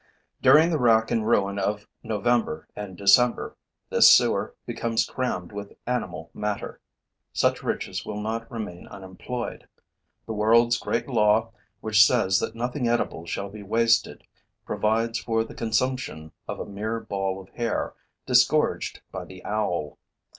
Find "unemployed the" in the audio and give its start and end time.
8.87-10.33